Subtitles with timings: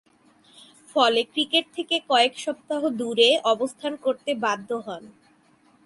[0.95, 5.03] ফলে, ক্রিকেট থেকে কয়েক সপ্তাহ দূরে অবস্থান করতে বাধ্য হন।